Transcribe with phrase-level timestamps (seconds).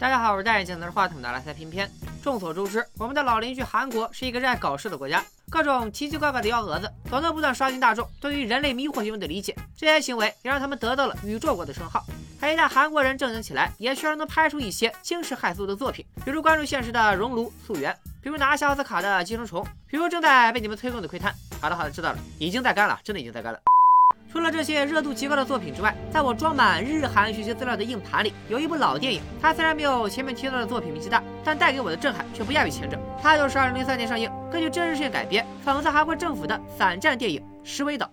[0.00, 1.86] 大家好，我是戴眼镜拿着话筒的来塞偏偏。
[2.22, 9.54] 众所周知，我们的老邻居韩国是一个热爱搞事的国家，各种奇奇怪怪的幺蛾子总能不断刷新大众对于人类迷惑行为的理解。
[9.76, 12.02] 这些行为也让他们得到了“宇宙国”的称号。
[12.40, 17.92] 而一旦韩国人正经起来，也确实能拍出一些惊世骇俗的作品，比如关注现实的《熔炉》《溯源》，
[18.22, 21.30] 比如拿下奥斯卡的《寄生虫》，比如正在被你们推动的《窥探》。
[21.60, 23.60] 好的，好的，知道了，已经在干了，真的已经在干了。
[24.32, 29.20] 除了这些热度极高的作品之外，在我装满日韩学习资料的硬盘里，有一部老电影。
[29.42, 32.96] 它虽然没有前面提到的作品名气大，但带给我的震撼却不亚于前者。
[33.20, 38.06] 它就是2003年上映、根据真实事件改编、讽刺韩国政府的反战电影《石尾岛》。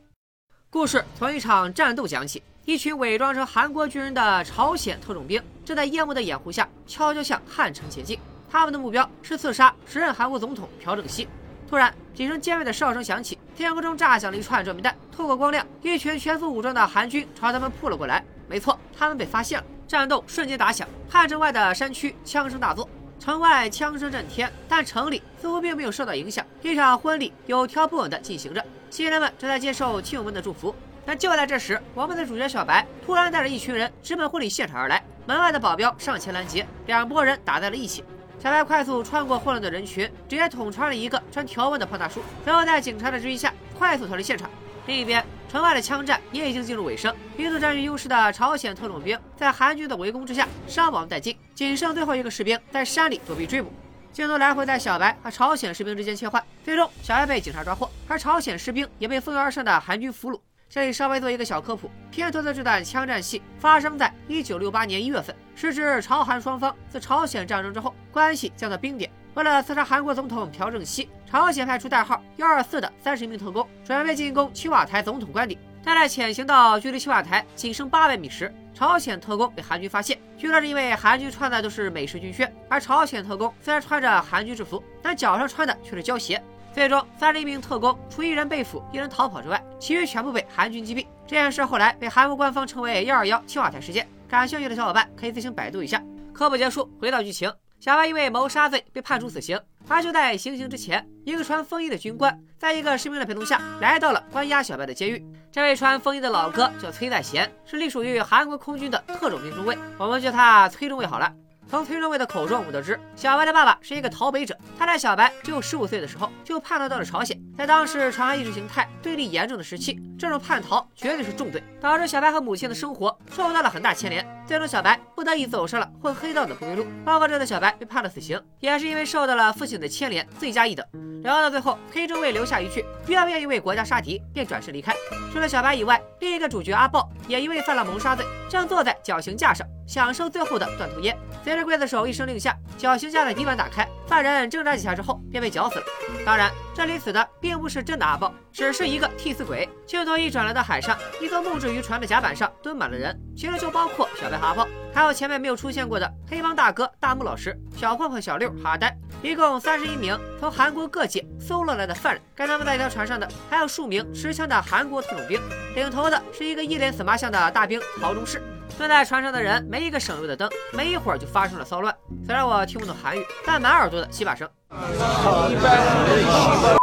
[0.71, 8.17] 故事从一场战斗讲起，一群伪装成韩国军人的朝鲜特种兵正在夜幕的掩护下悄悄向汉城前进。
[8.49, 11.27] 他们的目标是刺杀时任韩国总统朴正熙。
[11.69, 14.95] 突然，几声尖锐的哨声响起，天空中炸响了一串照明弹。
[15.11, 18.23] 透过光亮，一群全副武装的韩军朝他们扑了过来。
[18.47, 19.65] 没错，他们被发现了。
[19.87, 22.87] 战斗瞬间打响，汉城外的山区枪声大作，
[23.19, 26.45] 城外枪声震天，但城里似乎并没有受到影响。
[26.61, 30.75] 一场婚礼有条不紊地进行着，新人们正在接受亲友们的祝福。
[31.03, 38.03] 但就在这时，我们的主角小白突然带着一群人直奔婚礼现场而来，门外的保镖上前拦截，两拨人打在了一起。
[38.39, 44.49] 小白快速穿过混乱的人群，直接捅穿了一个穿条纹的胖大叔，然后在警察的追击下快速逃离现场。
[44.85, 53.71] 另一边，城外的枪战也已经进入尾声，一度占据优势的朝鲜特种兵在韩军的围攻之下伤亡殆尽，仅剩最后一个士兵在山里躲避追捕。
[54.13, 60.39] 镜头来回在小白和朝鲜士兵之间切换，最终小白被警察抓获，而朝鲜士兵也被蜂拥而上的韩军俘虏。
[60.69, 69.09] 这里稍微做一个小科普，片头的这段枪战戏发生在一九六八年一月份，是指朝韩双方自朝鲜战争之后关系降到冰点。
[69.33, 75.57] 为了刺杀韩国总统朴正熙，朝鲜派出代号幺二四的三十名特工，准备进攻青瓦台总统官邸。
[75.85, 80.19] 但在潜行到距离青瓦台仅剩八百米时，朝鲜特工被韩军发现。
[80.37, 86.43] 据说是因为韩军穿的都是美式军靴，而朝鲜特工虽然穿着韩军制服，但脚上穿的却是胶鞋。
[86.77, 91.07] 最终，三十一名特工除一人被俘、一人逃跑之外，其余全部被韩军击毙。
[91.25, 94.07] 这件事后来被韩国官方称为“幺二幺青瓦台事件”。
[94.29, 95.99] 感兴趣的小伙伴可以自行百度一下。
[96.31, 99.59] 科普结束，回到剧情，小白因为谋杀罪被判处死刑。
[99.87, 105.25] 而就在行刑之前，一个穿风衣的军官在一个士兵的陪同下来到了关押小白的监狱。
[105.51, 111.33] 这位穿风衣的老哥叫崔在贤，是隶属于韩国空军的特种兵中尉，我们叫他崔中尉好了。
[111.69, 114.57] 从崔中尉的口中，我们得知小白的爸爸是一个逃北者。
[114.79, 117.37] 他在小白只有十五岁的时候就叛逃到了朝鲜。
[117.57, 124.25] 在当时传韩意识形态对立严重的时期，这种叛逃绝对是重罪，导致小白和母亲的生活受到了很大牵连。
[124.47, 126.85] 最终，小白不得已走上了混黑道的不归路。
[127.03, 130.85] 报告这次小白被判了死刑，也是因为受到了父亲的牵连，罪加一等。
[131.21, 134.95] 聊到最后，崔中尉留下一句：“愿不愿意为国家杀敌？”便转身离开。
[135.33, 139.67] 除了小白以外，另一个主角阿豹也因为犯了谋杀罪，正坐在绞刑架上。
[139.87, 141.17] 享受最后的断头烟。
[141.43, 145.85] 随着刽子手一声令下，绞刑架的底板打开，犯人挣扎几下之后便被绞死了。
[146.25, 149.67] 当然，这里死的并不是真的阿豹，只是一个替死鬼。
[149.85, 162.21] 镜头一转来到海上，一艘木质渔船的甲板上蹲满了人，其中就包括小白和阿豹，还有前面没有出现过的黑帮大哥大木老师、小混混小六、哈呆，一共三十一名从韩国各界搜罗来的犯人。
[162.35, 165.41] 跟他们在一条船上的还有数名持枪的韩国特种兵，
[165.75, 168.41] 领头的是一个一脸死麻相的大兵曹中士。
[168.77, 171.93] 蹲在船上的人没一个省油的灯，没一会儿就发生了骚乱。
[172.25, 174.49] 虽然我听不懂韩语，但满耳朵的洗把声。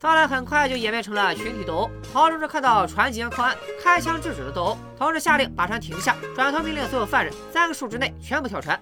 [0.00, 1.90] 骚乱很快就演变成了群体斗殴。
[2.10, 8.80] 曹中士看到船即将靠岸，开枪制止了斗殴，同时下令把船停下，转头命令所有犯人三个数之内全部跳船。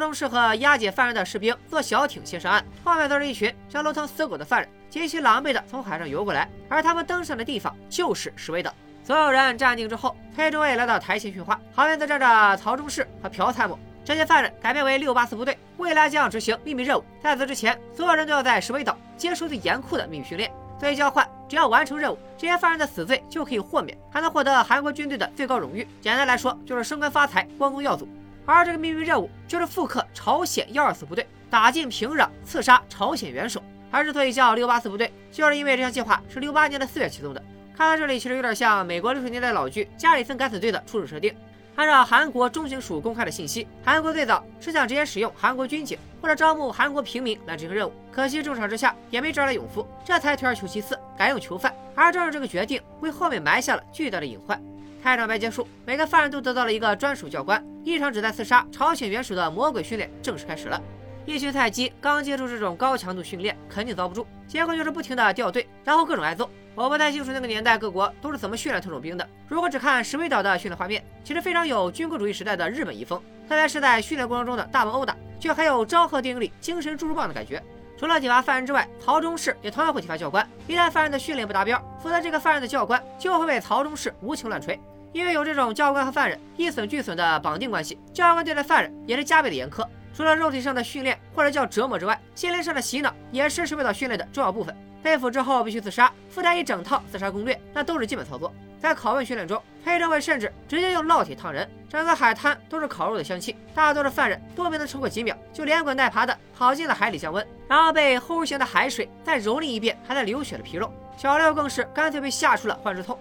[0.00, 6.48] 中士和押解犯人的士兵坐小艇先上岸，后面都是一群像落汤死狗的犯人，极其狼狈的从海上游过来。
[6.68, 8.74] 而他们登上的地方就是石尾岛。
[9.04, 13.78] 所有人站定之后，崔中尉来到台前训话，旁边则站着曹中士和朴参谋。
[14.04, 17.04] 这些犯人改编为六八四部队，未来将要执行秘密任务。
[17.22, 20.50] 在此之前，所有人都要在石尾岛接受最严酷的秘密训练。
[20.78, 25.86] 作为交换，只要完成任务，这些犯人的死罪就可以豁免，还能获得韩国军队的最高荣誉。
[26.00, 28.08] 简单来说，就是升官发财、光宗耀祖。
[28.46, 33.62] 而这个秘密任务就是复刻朝鲜幺二四部队，打进平壤，刺杀朝鲜元首。
[33.90, 37.42] 而之所以叫六八四部队，就是因为这项计划是六八年的四月启动的。
[37.76, 41.34] 看到这里，其实有点像美国六十年代老剧《加里森敢死队》的初始设定。
[41.76, 51.74] 按照韩国中情署公开的信息，韩国最早是想直接使用韩国军警或者招募韩国平民来执行任务，可惜重赏之下也没招来勇夫，这才退而求其次，改用囚犯。
[51.94, 54.60] 而正是这个决定，为后面埋下了巨大的隐患。
[55.02, 60.80] 开场白结束，每个犯人都得到了一个专属教官，一场旨在刺杀朝鲜元首的魔鬼训练正式开始了。
[61.26, 66.50] 一群菜鸡刚接触这种高强度训练，肯定遭不住，结果就是不停的掉队，然后各种挨揍。
[66.74, 69.28] 我不太清楚那个年代各国都是怎么训练特种兵的。
[69.48, 77.62] 如果只看石尾岛的训练画面，其实非常有军国主义时代的日本遗风，特别是在训练过程中的大棒殴打，却还有昭和电影里精神注入棒的感觉。
[77.98, 80.48] 除了体罚犯人之外，曹中士也同样会体罚教官。
[80.66, 84.80] 一旦犯人的训练不达标，负责这个犯人的教官就会被曹中士无情乱锤。
[85.12, 89.86] 因为有这种教官和犯人一损俱损的绑定关系，教官对待犯人也是加倍的严苛。
[90.14, 94.76] 除了肉体上的训练或者叫折磨之外，心灵上的洗脑也是石尾岛训练的重要部分。
[95.02, 98.52] 被俘之后必须自杀，附带一整套自杀攻略，那都是基本操作。
[98.78, 103.56] 在拷问训练中，黑政委甚至直接用烙铁烫人，整个海滩都是烤肉的香气。
[103.74, 110.92] 大多数犯人都没能撑过几秒，就连滚带爬的跑进了海里降温，然后被齁咸的海水再蹂躏一遍还在流血的皮肉。
[111.16, 113.18] 小六更是干脆被吓出了幻视痛。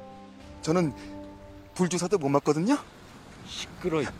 [1.78, 4.14] 저는불주사도못맞거든요시끄러준비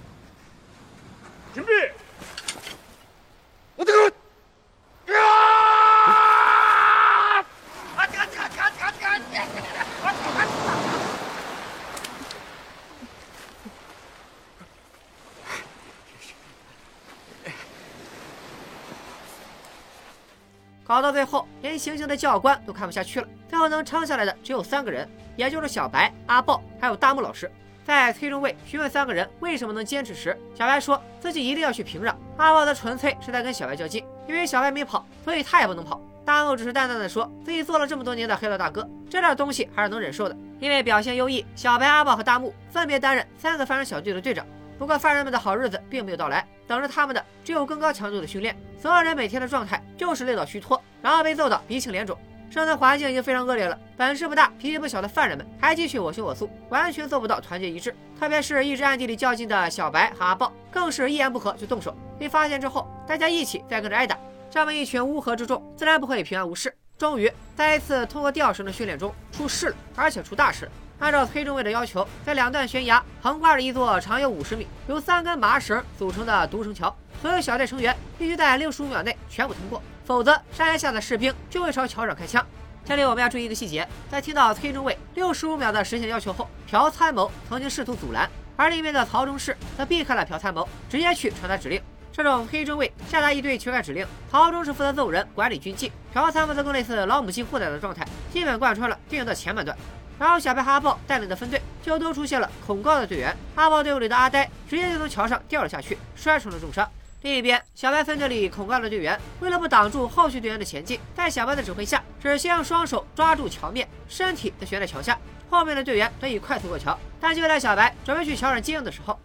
[20.87, 23.27] 搞到最后，连行刑的教官都看不下去了。
[23.49, 25.09] 最后能撑下来的只有三个人，
[25.40, 27.50] 也就是小白、阿豹还有大木老师。
[27.86, 32.14] 在崔中尉询问三个人为什么能坚持时，小白说自己一定要去平壤。
[32.36, 35.98] 阿豹则纯粹是在跟小白较劲，因为小白没跑，所以他也不能跑。
[36.26, 40.36] 大木只是淡淡的说自己做了这么多年的黑道大哥，这点东西还是能忍受的。
[40.60, 44.46] 因为表现优异，小白、阿豹和大木分别担任三个犯人小队的队长。
[44.78, 48.54] 不过犯人们的好日子并没有到来，等着他们的只有更高强度的训练。
[48.78, 52.18] 所有人每天的状态就是累到虚脱，然后被揍到鼻青脸肿。
[52.50, 57.96] 生存环境已经非常恶劣了，本事不大、脾气不小的犯人们还继续我行我素，完全做不到团结一致。
[58.20, 61.96] 特别是一直暗地里较劲的小白和阿豹，更是一言不合就动手。
[62.18, 64.18] 被发现之后，大家一起再跟着挨打。
[64.50, 66.76] 这么一群乌合之众，自然不会平安无事。
[66.98, 70.72] 终于，在一次通过吊绳的训练中出事了，而且出大事了。
[70.98, 82.44] 按照崔中尉的要求，在两段悬崖横挂着一座长有五十米、由三根麻绳组成的独绳桥，所有小队成员必须在六十五秒内全部通过，否则山崖下的士兵就会朝桥上开枪。
[82.84, 88.28] 这里我们要注意一个细节：在听到崔中尉六十五秒的实现要求后，朴参谋曾经试图阻拦，
[88.58, 91.80] 而另一边的曹中士则避开了朴参谋，直接去传达指令。
[92.12, 98.04] 这种黑中尉下达一堆求改指令，曹中士负责揍人、管理军纪，朴参谋则更类似老母鸡护崽的状态，
[98.34, 99.78] 基本贯穿了电影的前半段。
[100.18, 106.90] 然后小白和阿豹带领的分队就都出现了恐高的队员，阿豹队伍里的阿呆直接就从桥上掉了下去，摔成了重伤。
[107.22, 115.20] 另一边，小白分队里恐高的队员为了不挡住后续队员的前进，在小白的指挥下，只先用双手抓住桥面，身体则悬在桥下，
[115.50, 116.98] 后面的队员得以快速过桥。
[117.20, 119.20] 但就在小白准备去桥上接应的时候，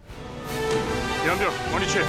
[1.23, 2.01] 两队往里去。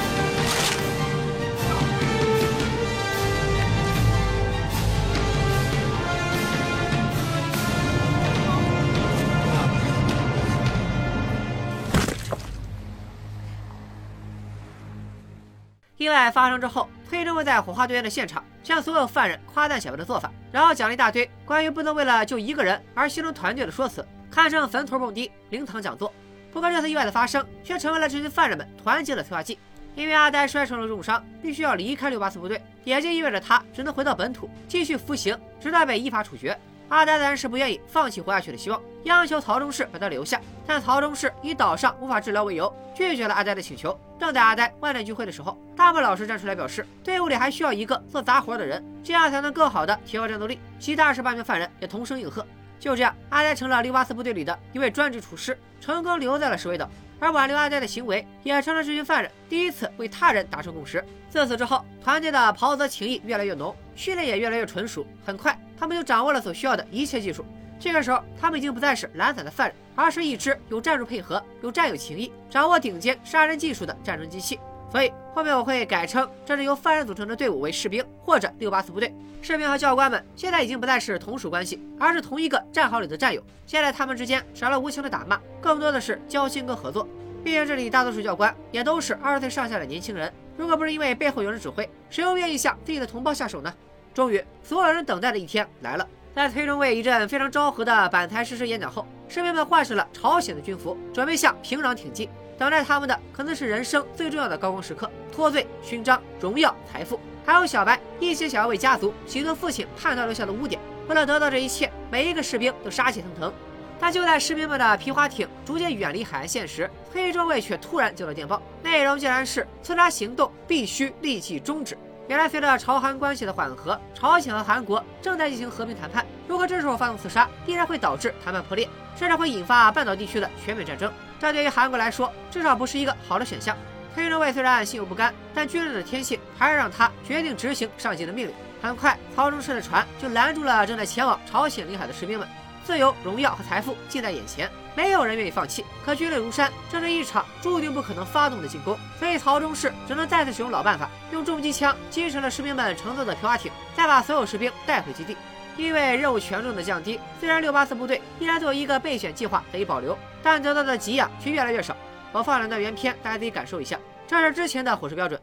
[16.07, 26.13] 意外发生之后，崔中尉在火化队员的现场向所有犯人夸赞小白的做法，然后讲了一大堆关于不能为了救一个人而牺牲团队的说辞，堪称坟头蹦迪、灵堂讲座。
[26.53, 29.59] 不过这次意外的发生却成为了这群犯人们团结的催化剂，
[29.97, 36.57] 因为阿呆摔成了重伤，必须要离开六八四部队，也就意味着他只能回到本土继续服刑，直到被依法处决。
[36.89, 40.41] 阿呆自然是不愿意放弃活下去的希望，央求曹中士把他留下。
[40.67, 43.99] 但曹中士以岛上无法治疗为由，拒绝了阿呆的请求。
[44.19, 50.59] 正在阿呆万念俱灰的时候，大木老师站出来表示，队伍里还需要一个做杂活的人，这样才能更好的提高战斗力。
[50.79, 52.47] 其他二十八名犯人也同声应和。
[52.79, 56.89] 就这样，阿呆成了六八四部队里的一位专职厨师，成功留在了石尾岛。
[57.19, 61.03] 而挽留阿呆的行为，也成了这群犯人第一次为他人达成共识。
[61.31, 65.07] 自此之后，团队的袍泽情谊越来越浓，训练也越来越纯熟。
[65.25, 67.45] 很快，他们就掌握了所需要的一切技术。
[67.79, 74.59] 这个时候，他们已经不再是懒散的犯人，而是一支有战术配合、有战友情谊、掌握顶尖杀人技术的战争机器。
[74.91, 79.15] 所以后面我会改称这支由犯人组成的队伍为士兵或者六八四部队。
[79.43, 83.43] 士兵和教官们现在已经不再是同属关系，而是同一个战壕里的战友。
[83.67, 87.07] 现在他们之间少了无情的打骂，更多的是交心跟合作。
[87.45, 93.73] 毕竟这里大多数教官也都是二十岁上下的年轻人，如果不是因为背后有人指挥，谁又愿意向自己的同胞下手呢？
[94.17, 96.09] 终于，所有人等待的一天来了。
[96.35, 102.27] 在崔中尉一阵非常昭和的板台誓师演讲后，士兵们换上了朝鲜的军服，准备向平壤挺进。
[102.57, 110.81] 等待他们的可能是人生最重要的高光时刻：脱罪、勋章、荣耀、财富，还有小白一心想要为家族洗脱父亲叛逃留下的污点。
[111.09, 113.53] 为了得到这一切，每一个士兵都杀气腾腾。
[114.01, 121.99] 但就在士兵们的皮划艇逐渐远离海岸线时，崔中尉却突然接到电报，内容竟然是刺杀行动必须立即终止。
[122.29, 126.27] 原来，随着朝韩关系的缓和，朝鲜和韩国正在进行和平谈判。
[126.49, 131.13] 如果这时候发动刺杀，必然会导致谈判破裂，甚至会引发半岛地区的全面战争。
[131.39, 133.77] 这对于韩国来说，至少不是一个好的选项。
[134.13, 138.55] 崔中尉虽然心有不甘，但军人的天性还是让他决定执行上级的命令。
[138.83, 142.49] 很快，曹忠顺的船就拦住了正在前往朝鲜领海的士兵们。
[142.87, 145.85] 自由、荣耀和财富近在眼前，没有人愿意放弃。
[146.05, 155.37] 可军令如山，这是一场注定不可能发动的进攻，所以曹中士只能再次使用老办法，用重机枪击沉了士兵们乘坐的皮划艇，再把所有士兵带回基地。
[155.77, 161.97] 因为任务权重的降低，虽然六八四部队依然作为一个备选计划得以保留，但得到的给养却越来越少。
[162.31, 163.99] 我放两段原片，大家自己感受一下。
[164.29, 165.41] 这是之前的伙食标准。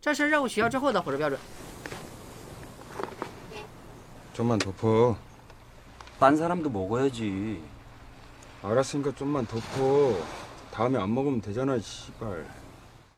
[0.00, 1.38] 这是任务取消之后的伙食标准。
[4.34, 5.16] 좀만 덮어.
[6.18, 7.62] 딴 사람도 먹어야지.
[8.62, 10.12] 알았으니까 좀만 덮어.
[10.72, 12.44] 다음에 안 먹으면 되잖아, 씨발.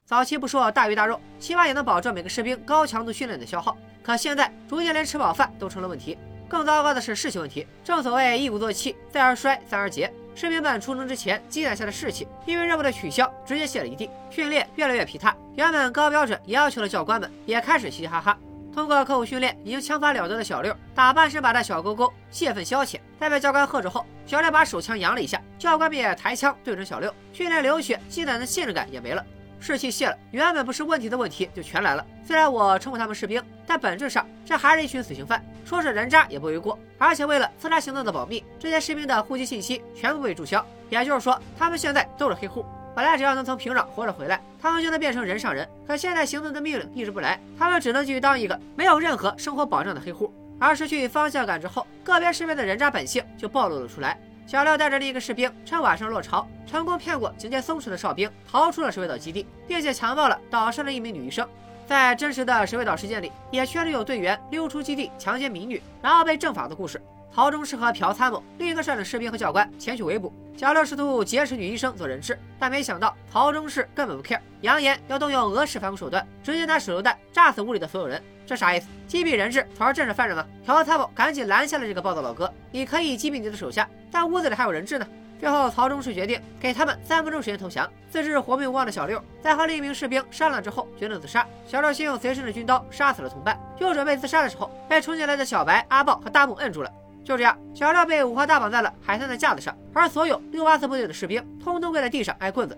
[0.04, 3.76] 早期不说大鱼大肉，起码也能保证每个士兵高强度训练的消耗。
[4.02, 6.16] 可现在逐渐连吃饱饭都成了问题。
[6.48, 7.66] 更糟糕的是士气问题。
[7.82, 10.12] 正所谓一鼓作气，再而衰，三而竭。
[10.33, 14.09] 士兵们出征之前积攒下的士气，因为任务的取消，直接泄了一地。
[14.29, 18.37] 训练越来越疲态，原本高标准要求的教官们也开始嘻嘻哈哈。
[18.73, 22.99] 通过刻苦训练，已经枪法了得的小六，打半身把的小勾勾泄愤消遣。
[23.19, 27.13] 在被教官喝止后，小六把手枪扬了一下，教官便抬枪对准小六。
[27.33, 29.25] 训练流血，积攒的信任感也没了，
[29.61, 32.03] 士气泄了，原本不是问题的问题就全来了。
[32.25, 36.77] 虽然我称呼他们士兵，但本质上这还是一群死刑犯，说是人渣也不为过。
[36.97, 42.65] 而且为了刺杀行动的保密，这些士兵的户籍信息全部被注销，也就是说，他们现在都是黑户。
[42.95, 45.67] 本来只要能从平壤活着回来，他们就能变成人上人。
[45.87, 50.33] 可现在行动的命令一直不来，他们只能继续当一个没有任何生活保障的黑户。
[50.59, 54.19] 而失去方向感之后，个别士兵的人渣本性就暴露了出来。
[54.51, 61.47] 小廖带着另一个士兵趁晚上落巢，成功骗过警戒松弛的哨兵，逃出了水尾岛基地，并且强暴了岛上的一名女医生。
[61.87, 67.01] 在真实的水尾岛事件里，也确实有队员溜出基地强奸民女，然后被正法的故事。
[67.33, 70.33] 曹中适合朴参谋，另一个率领士兵和教官前去围捕。
[70.57, 78.21] 小六试图劫持女医生做人质，但没想到曹中士根本不 care，扬言要动用俄式反恐手段，直接拿手榴弹炸死屋里的所有人。
[78.51, 78.87] 这啥意思？
[79.07, 80.45] 击毙人质才是正式犯人吗？
[80.65, 85.07] 朴参谋赶紧拦下了这个暴躁老哥，你可以击毙你的手下，但屋子里还有人质呢。
[85.39, 87.89] 最后，曹中士决定给他们三分钟时间投降。
[88.09, 91.47] 自知活命无望的小六，在和另一名士兵商量之后，决定自杀。
[91.65, 96.91] 小六先用随身的军刀杀死了同伴，就准备自杀的时候，被冲进来的小白、阿豹和大木摁住了。
[97.23, 102.77] 就这样，小六被五花大绑在了海滩的架子上，而所有六八四部队的士兵通通跪在地上挨棍子。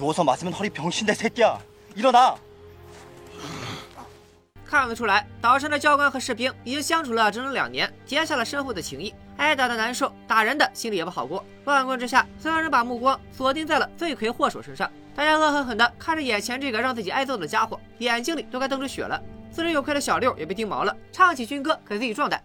[0.00, 1.58] 누워서 맞으면 허리 병신대 새끼야.
[1.94, 2.36] 일어나.
[4.64, 9.14] 看得出来，岛上的教官和士兵已经相处了整整两年，结下了深厚的情谊。
[9.36, 11.44] 挨打的难受，打人的心里也不好过。
[11.64, 14.90] 乱棍之下，所有人把目光锁定在了罪魁祸首身上。
[15.14, 19.22] 大家恶狠狠地看着眼前这个让自己挨揍的家伙，眼睛里都快瞪出血了。
[19.52, 22.42] 自知有愧的小六也被盯毛了，唱起军歌给自己壮胆。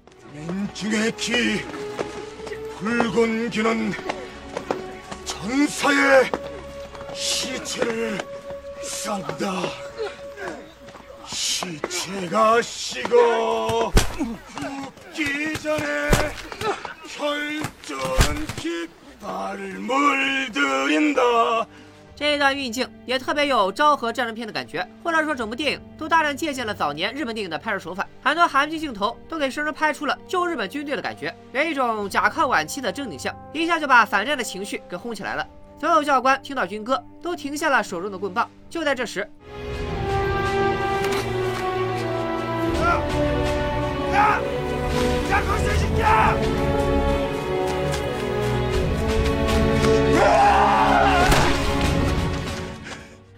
[7.16, 8.18] 시체를
[8.84, 9.62] 싼다.
[11.28, 13.92] 시체가 식어
[15.14, 16.10] 죽기 전에
[17.08, 21.22] 혈전은 깃발을 물들인다.
[22.16, 35.48] 这一段运镜也特别有昭和战争片的感觉，或者说整部电影都大量借鉴了早年日本电影的拍摄手法，很多韩剧镜头都给生生拍出了旧日本军队的感觉，有一种甲亢晚期的狰狞相，一下就把反战的情绪给轰起来了。
[35.79, 39.29] 所有教官听到军歌都停下了手中的棍棒，就在这时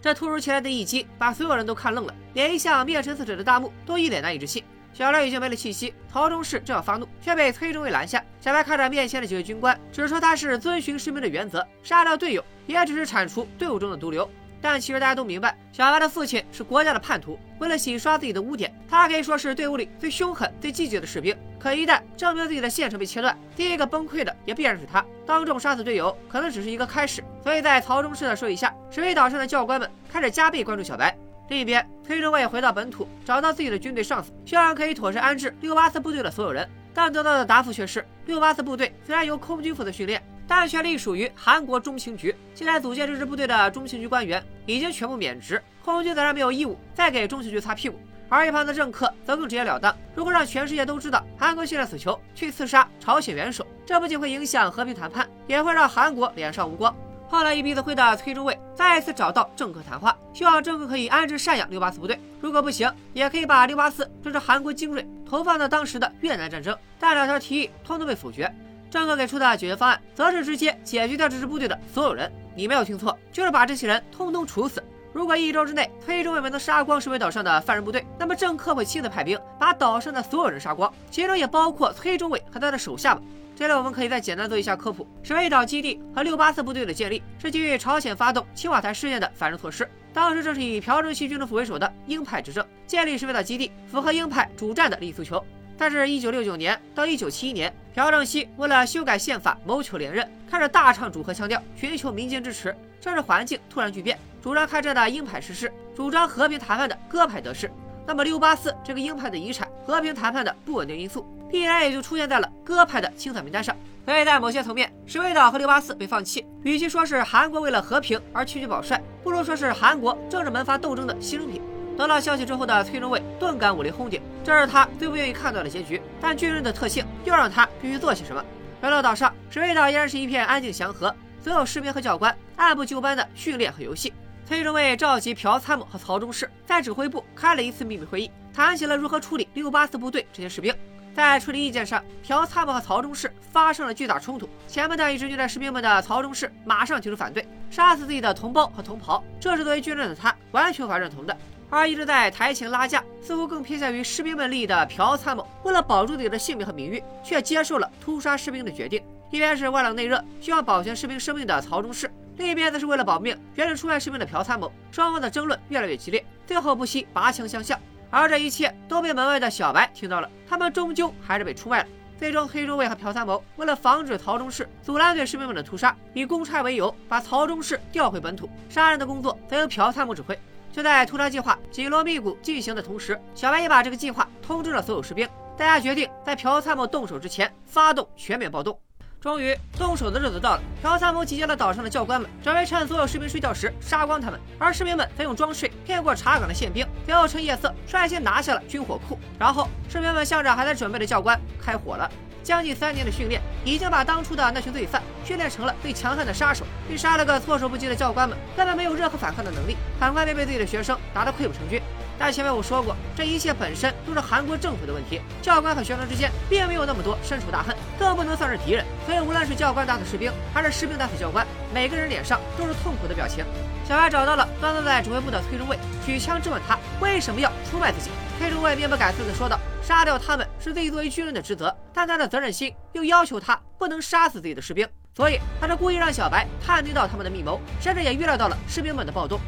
[0.00, 4.62] 这突如其来的一击把所有人都看愣了，连一向面沉似者的大木都一脸难以置信。
[4.92, 8.22] 小廖已经没了气息，曹中士正要发怒，却被崔中尉拦下。
[8.40, 14.28] 小白看着面前的几位军官，只说他是遵循士兵的原则，杀掉队友也只是铲除队伍中的毒瘤。
[14.60, 21.36] 但其实大家都明白，小白的父亲是国家的叛徒，为了洗刷自己的污点，他可以说是队伍里最凶狠、最积极的士兵。
[21.60, 25.04] 可一旦证明自己的线程被切断，第一个崩溃的也必然是他。
[25.24, 27.22] 当众杀死队友，可能只是一个开始。
[27.42, 31.16] 所以在曹中士的授意下，水尾岛上的教官们开始加倍关注小白。
[31.48, 36.68] 另一边，崔中卫回到本土，找到自己的军队上司，希望可以妥善安置六八四部队的所有人。
[36.92, 42.34] 但得到的答复却是，六八四部队虽然由空军负责训练，但却隶属于韩国中情局。
[42.54, 47.98] 现在组建这支部队的中情局官员已经全部免职，空军自然没有义务再给中情局擦屁股。
[48.28, 56.94] 而一旁的政客则更直截了当：如果让全世界都知道韩国现在死囚去刺杀朝鲜元首，这不仅会影响和平谈判，也会让韩国脸上无光。
[57.30, 66.74] 后来一鼻子灰的崔中卫再次找到政客谈话，希望政客可以安置赡养六八四部队，如果不行，也可以把六八四这支韩国精锐投放到当时的越南战争。
[66.98, 68.50] 但两条提议通通被否决。
[68.90, 72.32] 政客给出的解决方案，则是直接解决掉这支部队的所有人。
[72.54, 74.82] 你没有听错，就是把这些人通通处死。
[75.12, 83.22] 如果一周之内崔中卫没能杀光水尾岛上的犯人部队，那么政客会亲自派兵把岛上的所有人杀光，其中也包括崔中卫和他的手下们。
[83.58, 89.90] 这里我们可以再简单做一下科普：水尾岛基地和六八四部队的建立是基于朝鲜发动青瓦台事件的反制措施。
[90.14, 95.44] 当时正是以朴正熙军政府为首的鹰派执政，建立水尾岛基地符合鹰派主战的利益诉求。
[95.76, 104.16] 但是，一九六九年到一九七一年，朴正熙为了修改宪法谋求连任，开始大唱主和腔调，寻求民间支持，政治环境突然巨变。
[104.40, 107.68] 主张开战的鹰派失势，主张和平谈判的鸽派得势。
[108.08, 113.76] 那么六八四这个鹰派的遗产，和平谈判的不稳定因素，必然也就出现在了鸽派的清算名单上。
[114.06, 121.60] 所以在某些层面，石尾岛和六八四被放弃，与其说是韩国为了和平而屈居保帅，不如说是韩国政治门阀斗争的牺牲品。
[121.98, 126.00] 得到消息之后的崔中卫顿感武力轰顶，这是他最不愿意看到的结局。
[126.18, 128.42] 但军人的特性又让他必须做些什么。
[128.80, 134.14] 回到岛上，石尾岛依然是一片安静祥和，所有士兵和教官按部就班的训练和游戏。
[134.48, 140.74] 崔中卫召集朴参谋和曹中士在指挥部开了一次秘密会议，谈起了如何处理六八四部队这些士兵。
[141.14, 144.48] 在处理意见上，朴参谋和曹中士发生了巨大冲突。
[144.66, 151.36] 前面的一直虐待士兵们的曹中士马上提出反对，杀死自己的同胞和同袍，这是作为军人的他完全无法认同的。
[151.68, 154.86] 而一直在台前拉架，似乎更偏向于士兵们利益的。
[154.86, 159.02] 朴参谋，为了保住自己的性命和名誉，却接受了屠杀士兵的决定。
[159.30, 161.60] 一边是外冷内热，希望保全士兵生命的。
[161.60, 162.10] 曹中士。
[162.38, 167.78] 另一边则是为了保命，原本出卖士兵的朴参谋，双方的争论越来越激烈，最后不惜拔枪相向。
[168.10, 171.88] 而这一切都被门外的小白听到了，他们终究还是被出卖了。
[172.16, 180.38] 最终，黑中卫和朴参谋为了防止曹中士阻拦对士兵们的屠杀，以公差为由把曹中士调回本土，杀人的工作则由朴参谋指挥。
[180.72, 188.78] 就在屠杀计划紧锣密鼓进行的同时，小白也把这个计划通知了所有士兵，大家决定在朴参谋动手之前发动全面暴动。
[189.20, 194.38] 终于动手的日子到了，朴参谋集结了岛上的教官们，准备趁所有士兵睡觉时杀光他们。
[194.60, 199.18] 而士兵们则用装睡骗过查岗的宪兵，最后趁夜色率先拿下了军火库。
[199.36, 202.08] 然后士兵们向着还在准备的教官开火了。
[202.44, 206.64] 将近三年的训练，已经把当初的那群罪犯训练成了最强悍的杀手。
[206.88, 211.82] 被杀了个措手不及的教官们，根本没有任何反抗的能力，很快便被自己的学生打得溃不成军。
[212.18, 215.20] 但前面我说过，这一切本身都是韩国政府的问题。
[215.40, 218.84] 教官和学生之间并没有那么多深仇大恨，更不能算是敌人。
[219.06, 223.44] 所以无论是教官打死士兵，还是士兵打死教官，每个人脸上都是痛苦的表情。
[223.86, 228.10] 小白找到了端坐在指挥部的崔中卫，举枪质问他为什么要出卖自己。
[228.38, 239.40] 崔中卫面不改色地说道：“杀掉他们是自己作为军人的职责，但他的责任心又要求他不能杀死自己的士兵，所以他是故意让小白探听到他们的密谋，甚至也预料到了士兵们的暴动。”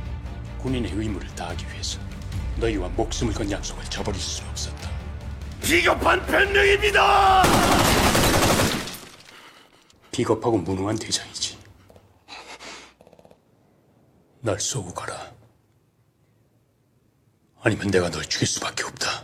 [2.60, 4.90] 너희와 목숨을 건 약속을 저버릴 수 없었다.
[5.62, 7.42] 비겁한 변명입니다.
[10.12, 11.58] 비겁하고 무능한 대장이지.
[14.42, 15.32] 날 쏘고 가라.
[17.62, 19.19] 아니면 내가 널 죽일 수밖에 없다.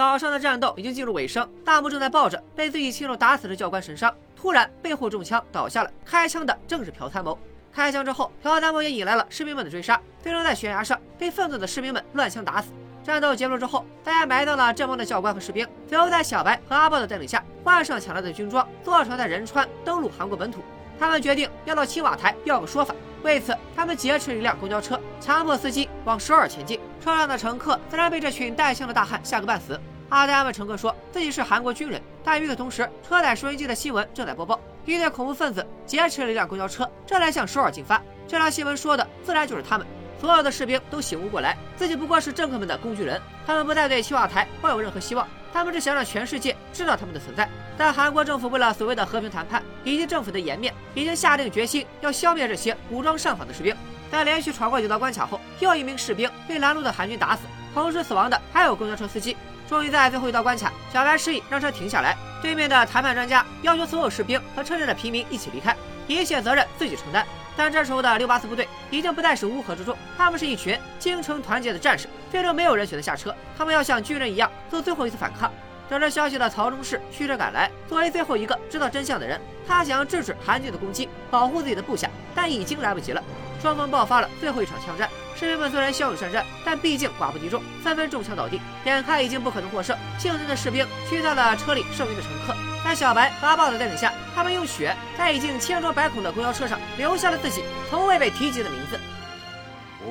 [0.00, 5.90] 岛上的战斗已经进入尾声，大木正在抱着被自己亲手打死的教官神伤，突然背后中枪倒下了。
[6.06, 7.38] 开枪的正是朴参谋。
[7.70, 12.72] 开枪之后，朴参谋也引来了士兵们的追杀，最终在悬崖上被愤怒的士兵们乱枪打死。
[13.04, 20.62] 战斗结束之后，大家埋葬了阵亡的教官和士兵，随后在小白和阿豹的带领下，换上抢来的军装，坐船在仁川登陆韩国本土。
[20.98, 22.94] 他们决定要到青瓦台要个说法。
[23.22, 26.80] 为此，他们劫持一辆公交车，强迫司机往首尔前进。
[27.04, 29.78] 车上的乘客自然被这群带枪的大汉吓个半死。
[30.10, 38.02] 阿德安问乘客说自己是韩国军人，但与此同时，车载收音机的新闻正在播报：一对恐怖分子劫持了一辆公交车，正在向首尔进发。
[38.26, 39.86] 这条新闻说的自然就是他们。
[40.20, 43.22] 所有的士兵都醒悟过来，自己不过是政客们的工具人。
[43.46, 47.48] 他们不再对青瓦台抱有任何希望，他们只想让全世界知道他们的存在。
[47.78, 53.74] 但韩国政府为了所谓的和平谈判以及政府的颜面，已经下定决心要消灭这些武装上访的士兵。
[54.10, 57.42] 在连续闯过几道关卡后，又一名士兵被拦路的韩军打死，
[57.72, 59.36] 同时死亡的还有公交车司机。
[59.70, 62.16] 终于在最后一道关卡，小白示意让车停下来。
[62.42, 65.76] 对面的谈判专家要求所有士兵和车内的平民一起离开，
[66.08, 67.24] 一切责任自己承担。
[67.56, 72.08] 但这时候的六八四部队已经不再是乌合之众，他们是一群精诚团结的战士。
[72.32, 75.48] 最终没有人选择下车，他们要像军人一样做最后一次反抗。
[75.88, 83.22] 得知消息的曹中士驱车赶来，作为最后一个知道真相的人，他想要制止韩军的攻击，保护自己的部下，但已经来不及了。
[83.62, 85.08] 双方爆发了最后一场枪战，
[85.39, 88.61] 士兵们虽然骁勇善战，但毕竟寡不敌众，纷纷中枪倒地。
[88.85, 92.55] 眼看已经不可能获胜，幸存的士兵驱散了车里剩余的乘客。
[92.83, 98.97] 在小白和阿豹的带领下，他们用血在已经千疮百孔的公交车上留下了自己从未被提及的名字。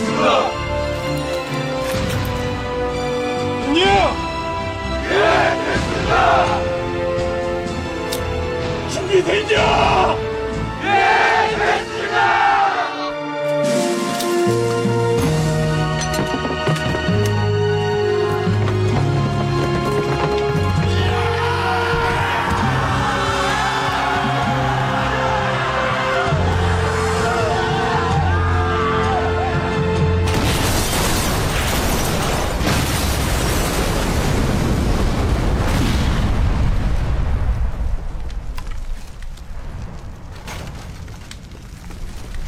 [0.00, 0.50] 하겠습니다.
[3.66, 3.84] 안녕!
[5.10, 5.12] 예!
[5.12, 5.18] 예,
[5.64, 6.12] 됐습니다!
[8.88, 9.56] 준비됐냐?
[10.84, 10.86] 예,
[11.56, 12.49] 됐습니다!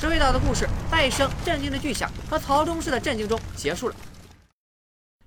[0.03, 3.95] 石灰岛》的故事在一声震惊的巨响和曹中士的震惊中结束了。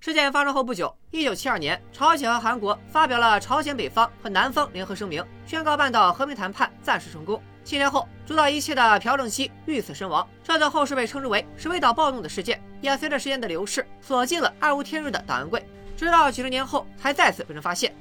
[0.02, 7.42] 事件发生后不久，一九七二年，朝鲜和韩国发表了朝鲜北方和南方联合声明，宣告半岛和平谈判暂时成功。
[7.64, 17.96] 七年后，主导一切的朴正熙遇刺身亡，这在后世被称之为“石灰岛暴动”的事件，也随着时间的流逝锁进了暗无天日的档案柜，直到几十年后才再次被人发现。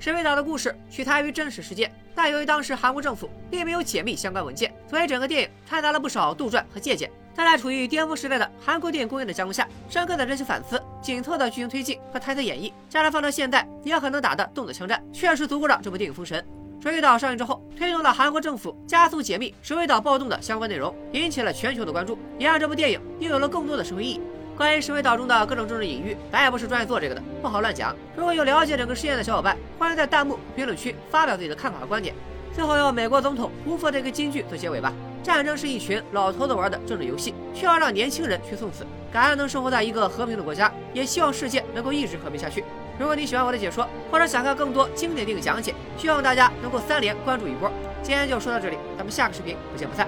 [0.00, 7.10] 石灰岛的故事取材于真实事件，但由于当时韩国政府并没有解密相关文件，所以整个电影掺杂了不少杜撰和借鉴。
[7.36, 16.42] 但在处于巅峰时代的韩国电影工业的加工下，深刻的人性反思、紧凑的剧情推进和台词演绎，加上放到现在也很能打的动作枪战，确实足够让这部电影封神。
[16.82, 24.20] 《水尾岛》上映之后，推动了韩国政府加速解密水尾岛暴动的相关内容，引起了全球的关注，也让这部电影拥有了更多的社会意义。
[24.60, 27.96] 关于石灰岛中的各种政治隐喻，咱也不是专业做这个的，不好乱讲。
[28.14, 32.14] 如果有了解整个事件的小伙伴，欢迎在弹幕评论区发表自己的看法和观点。
[32.54, 34.92] 最后用美国总统胡佛的一个金句做结尾吧：
[35.22, 38.86] 战争是一群老头子玩的政治游戏，需要让年轻人去送死。
[39.10, 42.62] 感恩能生活在一个和平的国家，也希望世界能够一直和平下去。
[42.98, 47.72] 如果你喜欢我的解说，或者想看更多经典电影讲解，希望大家能够三连关注一波。
[48.02, 50.06] 今天就说到这里，咱们下个视频不见不散，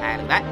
[0.00, 0.42] 拜了个拜。